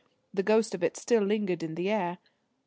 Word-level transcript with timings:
The 0.33 0.41
ghost 0.41 0.73
of 0.73 0.81
it 0.83 0.97
still 0.97 1.21
lingered 1.21 1.61
in 1.61 1.75
the 1.75 1.91
air. 1.91 2.17